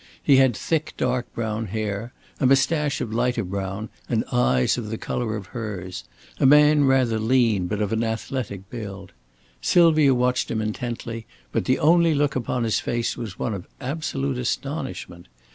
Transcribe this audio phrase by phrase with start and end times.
[0.23, 4.89] He had thick, dark brown hair, a mustache of a lighter brown and eyes of
[4.89, 6.05] the color of hers
[6.39, 9.11] a man rather lean but of an athletic build.
[9.61, 14.39] Sylvia watched him intently, but the only look upon his face was one of absolute
[14.39, 15.27] astonishment.